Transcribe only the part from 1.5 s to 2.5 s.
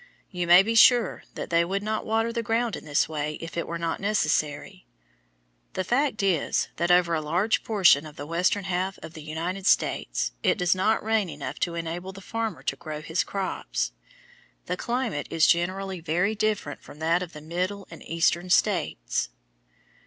they would not water the